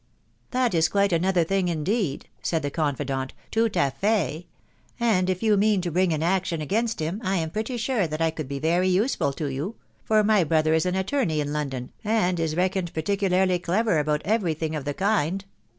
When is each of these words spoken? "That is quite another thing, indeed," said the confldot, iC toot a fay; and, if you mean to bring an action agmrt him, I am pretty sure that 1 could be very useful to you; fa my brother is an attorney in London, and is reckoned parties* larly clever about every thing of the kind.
"That 0.49 0.73
is 0.73 0.89
quite 0.89 1.13
another 1.13 1.43
thing, 1.43 1.67
indeed," 1.67 2.27
said 2.41 2.63
the 2.63 2.71
confldot, 2.71 3.33
iC 3.33 3.51
toot 3.51 3.75
a 3.75 3.91
fay; 3.95 4.47
and, 4.99 5.29
if 5.29 5.43
you 5.43 5.57
mean 5.57 5.79
to 5.81 5.91
bring 5.91 6.11
an 6.11 6.23
action 6.23 6.59
agmrt 6.59 6.99
him, 6.99 7.21
I 7.23 7.35
am 7.35 7.51
pretty 7.51 7.77
sure 7.77 8.07
that 8.07 8.19
1 8.19 8.31
could 8.31 8.47
be 8.47 8.57
very 8.57 8.87
useful 8.87 9.31
to 9.33 9.45
you; 9.45 9.75
fa 10.03 10.23
my 10.23 10.43
brother 10.43 10.73
is 10.73 10.87
an 10.87 10.95
attorney 10.95 11.39
in 11.39 11.53
London, 11.53 11.91
and 12.03 12.39
is 12.39 12.55
reckoned 12.55 12.95
parties* 12.95 13.19
larly 13.19 13.61
clever 13.61 13.99
about 13.99 14.23
every 14.25 14.55
thing 14.55 14.73
of 14.75 14.85
the 14.85 14.95
kind. 14.95 15.45